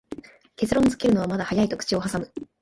[0.55, 2.33] 結論づけるのはまだ早いと口をはさむ